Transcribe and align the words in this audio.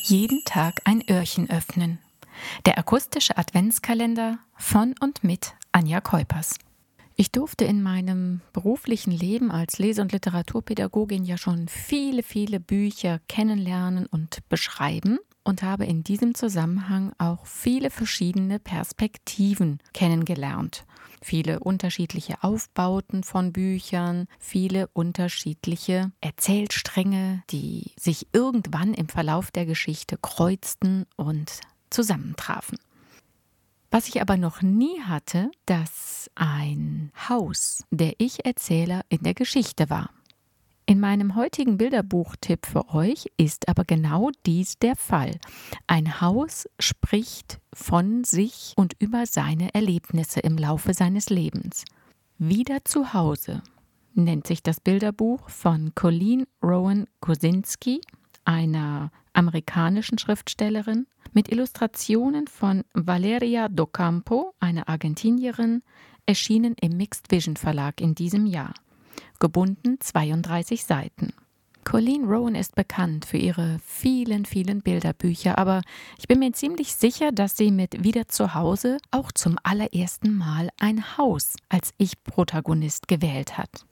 Jeden 0.00 0.42
Tag 0.44 0.80
ein 0.84 1.02
Öhrchen 1.08 1.50
öffnen. 1.50 1.98
Der 2.64 2.78
akustische 2.78 3.36
Adventskalender 3.36 4.38
von 4.56 4.94
und 5.00 5.22
mit 5.22 5.54
Anja 5.70 6.00
Keupers. 6.00 6.56
Ich 7.14 7.30
durfte 7.30 7.66
in 7.66 7.82
meinem 7.82 8.40
beruflichen 8.52 9.12
Leben 9.12 9.50
als 9.50 9.78
Lese- 9.78 10.00
und 10.02 10.12
Literaturpädagogin 10.12 11.24
ja 11.24 11.36
schon 11.36 11.68
viele, 11.68 12.22
viele 12.22 12.58
Bücher 12.58 13.20
kennenlernen 13.28 14.06
und 14.06 14.48
beschreiben 14.48 15.18
und 15.44 15.62
habe 15.62 15.84
in 15.86 16.04
diesem 16.04 16.34
Zusammenhang 16.34 17.12
auch 17.18 17.46
viele 17.46 17.90
verschiedene 17.90 18.58
Perspektiven 18.58 19.78
kennengelernt. 19.92 20.84
Viele 21.20 21.60
unterschiedliche 21.60 22.42
Aufbauten 22.42 23.22
von 23.22 23.52
Büchern, 23.52 24.26
viele 24.38 24.88
unterschiedliche 24.88 26.10
Erzählstränge, 26.20 27.42
die 27.50 27.92
sich 27.98 28.26
irgendwann 28.32 28.94
im 28.94 29.08
Verlauf 29.08 29.50
der 29.50 29.66
Geschichte 29.66 30.18
kreuzten 30.20 31.06
und 31.16 31.60
zusammentrafen. 31.90 32.78
Was 33.92 34.08
ich 34.08 34.22
aber 34.22 34.36
noch 34.36 34.62
nie 34.62 35.02
hatte, 35.02 35.50
dass 35.66 36.30
ein 36.34 37.12
Haus 37.28 37.84
der 37.90 38.14
Ich-Erzähler 38.18 39.02
in 39.10 39.22
der 39.22 39.34
Geschichte 39.34 39.90
war. 39.90 40.10
In 40.84 40.98
meinem 40.98 41.36
heutigen 41.36 41.78
Bilderbuchtipp 41.78 42.66
für 42.66 42.88
euch 42.92 43.26
ist 43.36 43.68
aber 43.68 43.84
genau 43.84 44.30
dies 44.44 44.78
der 44.78 44.96
Fall. 44.96 45.38
Ein 45.86 46.20
Haus 46.20 46.68
spricht 46.80 47.60
von 47.72 48.24
sich 48.24 48.74
und 48.76 48.94
über 48.98 49.26
seine 49.26 49.72
Erlebnisse 49.74 50.40
im 50.40 50.58
Laufe 50.58 50.92
seines 50.92 51.30
Lebens. 51.30 51.84
Wieder 52.38 52.84
zu 52.84 53.14
Hause 53.14 53.62
nennt 54.14 54.46
sich 54.46 54.62
das 54.62 54.80
Bilderbuch 54.80 55.48
von 55.48 55.94
Colleen 55.94 56.46
Rowan 56.62 57.06
Kosinski, 57.20 58.00
einer 58.44 59.12
amerikanischen 59.32 60.18
Schriftstellerin, 60.18 61.06
mit 61.32 61.50
Illustrationen 61.50 62.48
von 62.48 62.82
Valeria 62.92 63.68
Docampo, 63.68 64.52
einer 64.58 64.88
Argentinierin, 64.88 65.82
erschienen 66.26 66.74
im 66.80 66.96
Mixed 66.96 67.30
Vision 67.30 67.56
Verlag 67.56 68.00
in 68.00 68.14
diesem 68.14 68.46
Jahr. 68.46 68.74
Gebunden 69.38 69.98
32 70.00 70.84
Seiten. 70.84 71.32
Colleen 71.84 72.24
Rowan 72.24 72.54
ist 72.54 72.74
bekannt 72.74 73.24
für 73.24 73.38
ihre 73.38 73.78
vielen, 73.84 74.44
vielen 74.44 74.82
Bilderbücher, 74.82 75.58
aber 75.58 75.82
ich 76.18 76.28
bin 76.28 76.38
mir 76.38 76.52
ziemlich 76.52 76.94
sicher, 76.94 77.32
dass 77.32 77.56
sie 77.56 77.70
mit 77.70 78.04
Wieder 78.04 78.28
zu 78.28 78.54
Hause 78.54 78.98
auch 79.10 79.32
zum 79.32 79.58
allerersten 79.62 80.36
Mal 80.36 80.68
ein 80.78 81.18
Haus 81.18 81.54
als 81.68 81.92
Ich-Protagonist 81.98 83.08
gewählt 83.08 83.58
hat. 83.58 83.84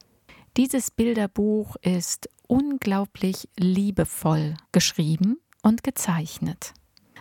Dieses 0.56 0.90
Bilderbuch 0.90 1.76
ist 1.82 2.28
unglaublich 2.46 3.48
liebevoll 3.58 4.54
geschrieben 4.72 5.38
und 5.62 5.82
gezeichnet. 5.82 6.74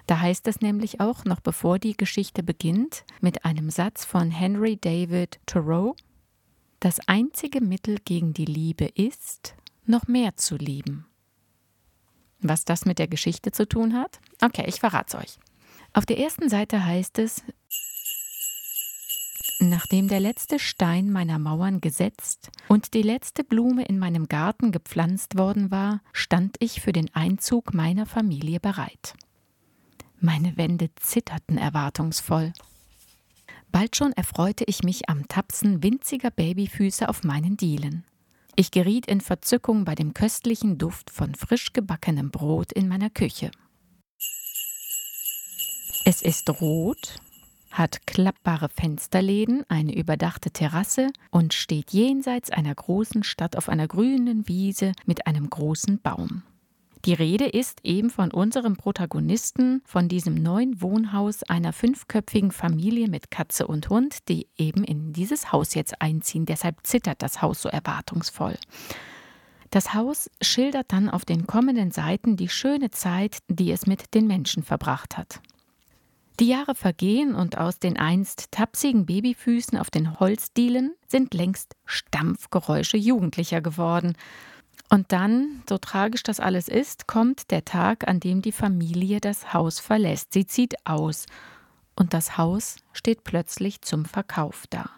Da 0.07 0.21
heißt 0.21 0.47
es 0.47 0.61
nämlich 0.61 0.99
auch, 0.99 1.25
noch 1.25 1.39
bevor 1.39 1.77
die 1.77 1.95
Geschichte 1.95 2.41
beginnt, 2.41 3.03
mit 3.21 3.45
einem 3.45 3.69
Satz 3.69 4.05
von 4.05 4.31
Henry 4.31 4.77
David 4.77 5.39
Thoreau, 5.45 5.95
das 6.79 6.99
einzige 7.07 7.61
Mittel 7.61 7.97
gegen 8.03 8.33
die 8.33 8.45
Liebe 8.45 8.85
ist, 8.85 9.55
noch 9.85 10.07
mehr 10.07 10.35
zu 10.37 10.55
lieben. 10.55 11.05
Was 12.41 12.63
das 12.63 12.85
mit 12.85 12.99
der 12.99 13.07
Geschichte 13.07 13.51
zu 13.51 13.67
tun 13.67 13.93
hat? 13.93 14.19
Okay, 14.41 14.65
ich 14.67 14.79
verrate 14.79 15.17
es 15.17 15.23
euch. 15.23 15.39
Auf 15.93 16.05
der 16.05 16.19
ersten 16.19 16.49
Seite 16.49 16.85
heißt 16.85 17.19
es, 17.19 17.43
Nachdem 19.61 20.07
der 20.07 20.21
letzte 20.21 20.57
Stein 20.57 21.11
meiner 21.11 21.37
Mauern 21.37 21.81
gesetzt 21.81 22.49
und 22.69 22.93
die 22.93 23.01
letzte 23.01 23.43
Blume 23.43 23.83
in 23.83 23.99
meinem 23.99 24.29
Garten 24.29 24.71
gepflanzt 24.71 25.37
worden 25.37 25.69
war, 25.69 25.99
stand 26.13 26.55
ich 26.59 26.79
für 26.79 26.93
den 26.93 27.13
Einzug 27.13 27.73
meiner 27.73 28.05
Familie 28.05 28.61
bereit. 28.61 29.15
Meine 30.21 30.55
Wände 30.55 30.89
zitterten 30.95 31.57
erwartungsvoll. 31.57 32.53
Bald 33.71 33.95
schon 33.95 34.13
erfreute 34.13 34.63
ich 34.65 34.83
mich 34.83 35.09
am 35.09 35.27
Tapsen 35.27 35.83
winziger 35.83 36.31
Babyfüße 36.31 37.07
auf 37.07 37.23
meinen 37.23 37.57
Dielen. 37.57 38.03
Ich 38.55 38.71
geriet 38.71 39.05
in 39.05 39.21
Verzückung 39.21 39.85
bei 39.85 39.95
dem 39.95 40.13
köstlichen 40.13 40.77
Duft 40.77 41.09
von 41.09 41.35
frisch 41.35 41.71
gebackenem 41.71 42.31
Brot 42.31 42.71
in 42.71 42.87
meiner 42.87 43.09
Küche. 43.09 43.51
Es 46.05 46.21
ist 46.21 46.49
rot, 46.61 47.19
hat 47.71 48.05
klappbare 48.07 48.69
Fensterläden, 48.69 49.63
eine 49.69 49.95
überdachte 49.95 50.51
Terrasse 50.51 51.11
und 51.29 51.53
steht 51.53 51.91
jenseits 51.91 52.49
einer 52.49 52.73
großen 52.73 53.23
Stadt 53.23 53.55
auf 53.55 53.69
einer 53.69 53.87
grünen 53.87 54.47
Wiese 54.47 54.93
mit 55.05 55.27
einem 55.27 55.49
großen 55.49 56.01
Baum. 56.01 56.43
Die 57.05 57.13
Rede 57.13 57.45
ist 57.45 57.79
eben 57.83 58.09
von 58.09 58.31
unserem 58.31 58.75
Protagonisten, 58.75 59.81
von 59.85 60.09
diesem 60.09 60.35
neuen 60.35 60.81
Wohnhaus 60.81 61.43
einer 61.43 61.71
fünfköpfigen 61.71 62.51
Familie 62.51 63.07
mit 63.07 63.31
Katze 63.31 63.67
und 63.67 63.89
Hund, 63.89 64.27
die 64.27 64.47
eben 64.57 64.83
in 64.83 65.13
dieses 65.13 65.53
Haus 65.53 65.75
jetzt 65.75 66.01
einziehen. 66.01 66.45
Deshalb 66.45 66.85
zittert 66.85 67.21
das 67.21 67.41
Haus 67.41 67.61
so 67.61 67.69
erwartungsvoll. 67.69 68.57
Das 69.71 69.93
Haus 69.93 70.29
schildert 70.41 70.91
dann 70.91 71.09
auf 71.09 71.25
den 71.25 71.47
kommenden 71.47 71.91
Seiten 71.91 72.35
die 72.35 72.49
schöne 72.49 72.89
Zeit, 72.91 73.37
die 73.47 73.71
es 73.71 73.85
mit 73.85 74.13
den 74.13 74.27
Menschen 74.27 74.63
verbracht 74.63 75.17
hat. 75.17 75.41
Die 76.39 76.47
Jahre 76.47 76.73
vergehen 76.73 77.35
und 77.35 77.57
aus 77.57 77.79
den 77.79 77.97
einst 77.97 78.51
tapsigen 78.51 79.05
Babyfüßen 79.05 79.77
auf 79.77 79.89
den 79.89 80.19
Holzdielen 80.19 80.95
sind 81.07 81.33
längst 81.33 81.75
Stampfgeräusche 81.85 82.97
Jugendlicher 82.97 83.61
geworden. 83.61 84.15
Und 84.89 85.11
dann, 85.11 85.61
so 85.69 85.77
tragisch 85.77 86.23
das 86.23 86.39
alles 86.39 86.67
ist, 86.67 87.07
kommt 87.07 87.51
der 87.51 87.63
Tag, 87.63 88.07
an 88.07 88.19
dem 88.19 88.41
die 88.41 88.51
Familie 88.51 89.21
das 89.21 89.53
Haus 89.53 89.79
verlässt. 89.79 90.33
Sie 90.33 90.47
zieht 90.47 90.87
aus 90.87 91.27
und 91.95 92.13
das 92.13 92.37
Haus 92.37 92.77
steht 92.91 93.23
plötzlich 93.23 93.81
zum 93.81 94.05
Verkauf 94.05 94.65
da. 94.69 94.89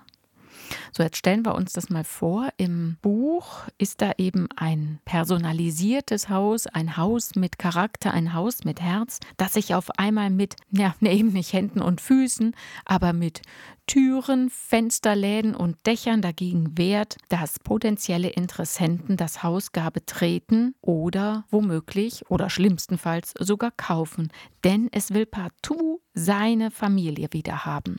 So, 0.92 1.04
jetzt 1.04 1.18
stellen 1.18 1.46
wir 1.46 1.56
uns 1.56 1.74
das 1.74 1.90
mal 1.90 2.04
vor. 2.04 2.50
Im 2.58 2.98
Buch 3.02 3.64
ist 3.78 4.02
da 4.02 4.14
eben 4.18 4.48
ein 4.56 5.00
personalisiertes 5.06 6.30
Haus, 6.30 6.68
ein 6.68 6.98
Haus 6.98 7.36
mit 7.36 7.58
Charakter, 7.60 8.14
ein 8.14 8.34
Haus 8.34 8.64
mit 8.64 8.82
Herz, 8.82 9.20
das 9.38 9.54
sich 9.54 9.76
auf 9.76 9.92
einmal 9.98 10.30
mit, 10.30 10.56
ja, 10.72 10.96
eben 11.02 11.34
nicht 11.34 11.54
Händen 11.54 11.82
und 11.82 12.02
Füßen, 12.02 12.56
aber 12.86 13.14
mit 13.14 13.42
Türen, 13.88 14.50
Fensterläden 14.50 15.54
und 15.54 15.76
Dächern 15.86 16.22
dagegen 16.22 16.78
wehrt, 16.78 17.18
dass 17.30 17.60
potenzielle 17.60 18.30
Interessenten 18.30 19.18
das 19.18 19.44
Haus 19.44 19.74
gar 19.74 19.92
betreten 19.92 20.76
oder 20.82 21.46
womöglich 21.50 22.30
oder 22.30 22.50
schlimmstenfalls 22.50 23.34
sogar 23.38 23.72
kaufen, 23.72 24.32
denn 24.64 24.88
es 24.94 25.14
will 25.14 25.26
partout 25.26 26.02
seine 26.14 26.72
Familie 26.72 27.28
wieder 27.32 27.66
haben. 27.66 27.98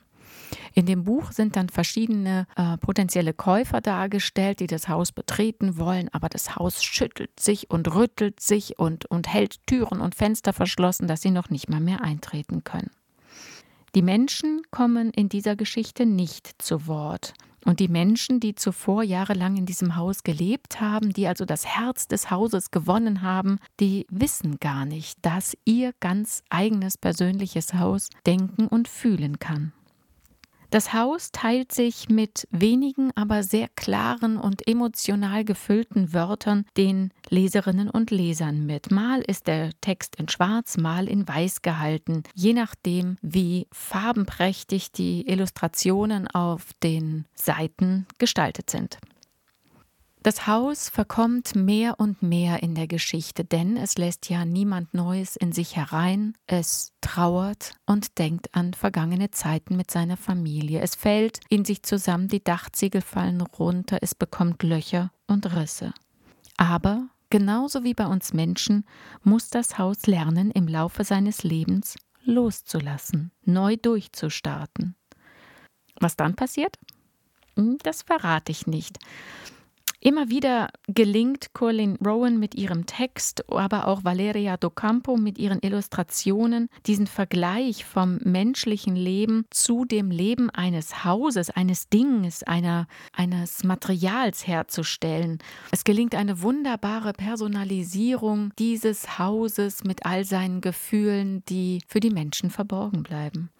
In 0.75 0.87
dem 0.87 1.05
Buch 1.05 1.33
sind 1.33 1.57
dann 1.57 1.69
verschiedene 1.69 2.47
äh, 2.57 2.79
potenzielle 2.79 3.35
Käufer 3.35 3.81
dargestellt, 3.81 4.61
die 4.61 4.67
das 4.67 4.89
Haus 4.89 5.13
betreten 5.13 5.77
wollen, 5.77 6.09
aber 6.13 6.29
das 6.29 6.57
Haus 6.57 6.83
schüttelt 6.83 7.39
sich 7.39 7.71
und 7.71 7.95
rüttelt 7.95 8.41
sich 8.41 8.79
und, 8.79 9.07
und 9.07 9.29
hält 9.29 9.67
Türen 9.67 10.01
und 10.01 10.15
Fenster 10.15 10.53
verschlossen, 10.53 11.07
dass 11.07 11.23
sie 11.23 11.31
noch 11.31 11.51
nicht 11.51 11.69
mal 11.69 11.81
mehr 11.81 12.03
eintreten 12.03 12.65
können. 12.65 12.91
Die 13.95 14.03
Menschen 14.03 14.63
kommen 14.71 15.11
in 15.11 15.29
dieser 15.29 15.55
Geschichte 15.57 16.07
nicht 16.07 16.63
zu 16.63 16.87
Wort. 16.87 17.35
Und 17.65 17.79
die 17.79 17.89
Menschen, 17.89 18.41
die 18.41 18.55
zuvor 18.55 19.05
jahrelang 19.05 19.57
in 19.57 19.67
diesem 19.67 19.95
Haus 19.95 20.25
gelebt 20.25 20.81
haben, 20.81 21.13
die 21.13 21.29
also 21.29 21.45
das 21.45 21.65
Herz 21.67 22.09
des 22.09 22.31
Hauses 22.31 22.71
gewonnen 22.71 23.23
haben, 23.23 23.59
die 23.79 24.07
wissen 24.11 24.59
gar 24.59 24.85
nicht, 24.85 25.19
dass 25.23 25.57
ihr 25.65 25.93
ganz 26.01 26.43
eigenes 26.51 26.99
persönliches 26.99 27.75
Haus 27.75 28.09
denken 28.27 28.67
und 28.67 28.89
fühlen 28.89 29.39
kann. 29.39 29.73
Das 30.73 30.95
Haus 30.95 31.33
teilt 31.33 31.71
sich 31.71 32.09
mit 32.09 32.49
wenigen, 32.51 33.11
aber 33.15 33.43
sehr 33.43 33.69
klaren 33.77 34.39
und 34.39 34.67
emotional 34.67 35.45
gefüllten 35.45 36.15
Wörtern 36.15 36.65
den 36.79 37.13
Leserinnen 37.29 37.91
und 37.91 38.11
Lesern 38.11 38.65
mit. 38.65 38.91
Mal 38.91 39.21
ist 39.21 39.49
der 39.49 39.73
Text 39.83 40.17
in 40.17 40.31
Schwarz, 40.31 40.79
mal 40.79 41.09
in 41.09 41.29
Weiß 41.29 41.61
gehalten, 41.61 42.23
je 42.35 42.55
nachdem, 42.55 43.19
wie 43.21 43.67
farbenprächtig 43.71 44.93
die 44.93 45.29
Illustrationen 45.29 46.27
auf 46.27 46.69
den 46.83 47.27
Seiten 47.35 48.07
gestaltet 48.17 48.71
sind. 48.71 48.97
Das 50.23 50.47
Haus 50.47 50.89
verkommt 50.89 51.57
mehr 51.57 51.99
und 51.99 52.23
mehr 52.23 52.63
in 52.63 52.77
der 52.77 52.87
Geschichte, 52.87 53.45
denn 53.45 53.77
es 53.77 53.99
lässt 53.99 54.31
ja 54.31 54.45
niemand 54.45 54.95
Neues 54.95 55.35
in 55.35 55.51
sich 55.51 55.75
herein, 55.75 56.35
es 56.47 56.93
trauert 57.01 57.75
und 57.87 58.19
denkt 58.19 58.55
an 58.55 58.73
vergangene 58.73 59.33
Zeiten 59.33 59.77
mit 59.77 59.91
seiner 59.91 60.17
Familie. 60.17 60.81
Es 60.81 60.95
fällt 60.95 61.41
in 61.49 61.65
sich 61.65 61.83
zusammen, 61.83 62.29
die 62.29 62.43
Dachziegel 62.43 63.01
fallen 63.01 63.41
runter, 63.41 63.99
es 64.01 64.15
bekommt 64.15 64.63
Löcher 64.63 65.11
und 65.27 65.57
Risse. 65.57 65.93
Aber 66.57 67.09
genauso 67.29 67.83
wie 67.83 67.95
bei 67.95 68.07
uns 68.07 68.33
Menschen 68.33 68.85
muss 69.25 69.51
das 69.51 69.77
Haus 69.77 70.07
lernen, 70.07 70.53
im 70.53 70.69
Laufe 70.69 71.03
seines 71.03 71.43
Lebens 71.43 71.97
loszulassen, 72.25 73.33
neu 73.45 73.77
durchzustarten. 73.77 74.95
Was 75.99 76.15
dann 76.15 76.37
passiert? 76.37 76.79
Hm, 77.57 77.79
das 77.83 78.03
verrate 78.03 78.53
ich 78.53 78.69
nicht. 78.69 79.01
Immer 80.05 80.31
wieder 80.31 80.69
gelingt 80.89 81.55
Colin 81.55 81.97
Rowan 82.05 82.41
mit 82.41 82.57
ihrem 82.57 82.87
Text, 82.87 83.49
aber 83.49 83.87
auch 83.87 84.03
Valeria 84.03 84.57
Docampo 84.57 85.17
mit 85.17 85.39
ihren 85.39 85.61
Illustrationen, 85.61 86.69
diesen 86.87 87.07
Vergleich 87.07 87.85
vom 87.85 88.19
menschlichen 88.25 88.97
Leben 88.97 89.45
zu 89.51 89.85
dem 89.85 90.11
Leben 90.11 90.51
eines 90.51 91.05
Hauses, 91.05 91.51
eines 91.51 91.89
Dinges, 91.89 92.43
einer, 92.43 92.89
eines 93.13 93.63
Materials 93.63 94.45
herzustellen. 94.45 95.39
Es 95.71 95.85
gelingt 95.85 96.17
eine 96.17 96.43
wunderbare 96.43 97.13
Personalisierung 97.13 98.51
dieses 98.59 99.21
Hauses 99.21 99.85
mit 99.85 100.05
all 100.05 100.25
seinen 100.25 100.61
Gefühlen, 100.63 101.45
die 101.49 101.81
für 101.87 102.01
die 102.01 102.11
Menschen 102.11 102.51
verborgen 102.51 103.05
bleiben. 103.05 103.51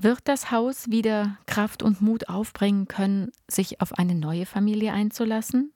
Wird 0.00 0.20
das 0.24 0.50
Haus 0.50 0.90
wieder 0.90 1.38
Kraft 1.46 1.82
und 1.82 2.00
Mut 2.00 2.28
aufbringen 2.28 2.88
können, 2.88 3.30
sich 3.48 3.80
auf 3.80 3.92
eine 3.98 4.14
neue 4.14 4.46
Familie 4.46 4.92
einzulassen? 4.92 5.72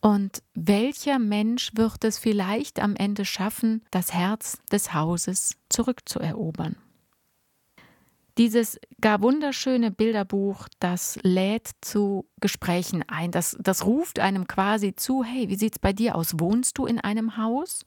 Und 0.00 0.42
welcher 0.54 1.18
Mensch 1.18 1.72
wird 1.74 2.04
es 2.04 2.18
vielleicht 2.18 2.80
am 2.80 2.96
Ende 2.96 3.24
schaffen, 3.24 3.82
das 3.90 4.12
Herz 4.12 4.58
des 4.70 4.94
Hauses 4.94 5.56
zurückzuerobern? 5.68 6.76
Dieses 8.38 8.78
gar 9.00 9.22
wunderschöne 9.22 9.90
Bilderbuch, 9.90 10.68
das 10.78 11.18
lädt 11.22 11.70
zu 11.80 12.26
Gesprächen 12.40 13.02
ein. 13.08 13.30
Das, 13.30 13.56
das 13.58 13.86
ruft 13.86 14.18
einem 14.20 14.46
quasi 14.46 14.94
zu, 14.94 15.24
hey, 15.24 15.48
wie 15.48 15.56
sieht's 15.56 15.78
bei 15.78 15.94
dir 15.94 16.14
aus? 16.16 16.38
Wohnst 16.38 16.76
du 16.76 16.84
in 16.84 17.00
einem 17.00 17.38
Haus? 17.38 17.84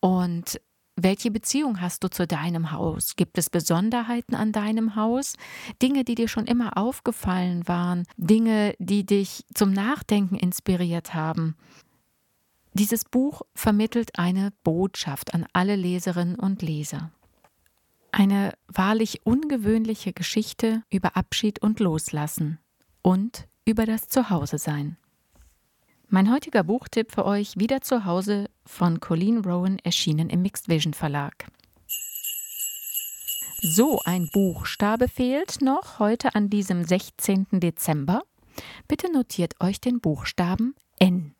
Und 0.00 0.60
welche 1.00 1.30
Beziehung 1.30 1.80
hast 1.80 2.02
du 2.02 2.10
zu 2.10 2.26
deinem 2.26 2.72
Haus? 2.72 3.14
Gibt 3.14 3.38
es 3.38 3.50
Besonderheiten 3.50 4.34
an 4.34 4.50
deinem 4.50 4.96
Haus? 4.96 5.34
Dinge, 5.80 6.04
die 6.04 6.16
dir 6.16 6.26
schon 6.28 6.46
immer 6.46 6.76
aufgefallen 6.76 7.66
waren? 7.68 8.04
Dinge, 8.16 8.74
die 8.78 9.06
dich 9.06 9.44
zum 9.54 9.72
Nachdenken 9.72 10.34
inspiriert 10.34 11.14
haben? 11.14 11.56
Dieses 12.72 13.04
Buch 13.04 13.42
vermittelt 13.54 14.18
eine 14.18 14.52
Botschaft 14.64 15.34
an 15.34 15.46
alle 15.52 15.76
Leserinnen 15.76 16.34
und 16.34 16.62
Leser. 16.62 17.12
Eine 18.10 18.54
wahrlich 18.66 19.24
ungewöhnliche 19.24 20.12
Geschichte 20.12 20.82
über 20.90 21.16
Abschied 21.16 21.62
und 21.62 21.78
Loslassen 21.78 22.58
und 23.02 23.46
über 23.64 23.86
das 23.86 24.08
Zuhause-Sein. 24.08 24.96
Mein 26.10 26.32
heutiger 26.32 26.64
Buchtipp 26.64 27.12
für 27.12 27.26
euch 27.26 27.58
wieder 27.58 27.82
zu 27.82 28.06
Hause 28.06 28.48
von 28.64 28.98
Colleen 28.98 29.44
Rowan 29.44 29.78
erschienen 29.80 30.30
im 30.30 30.40
Mixed 30.40 30.66
Vision 30.66 30.94
Verlag. 30.94 31.48
So, 33.60 34.00
ein 34.06 34.30
Buchstabe 34.32 35.08
fehlt 35.08 35.60
noch 35.60 35.98
heute 35.98 36.34
an 36.34 36.48
diesem 36.48 36.82
16. 36.82 37.48
Dezember. 37.52 38.22
Bitte 38.86 39.12
notiert 39.12 39.60
euch 39.60 39.82
den 39.82 40.00
Buchstaben 40.00 40.74
N. 40.98 41.34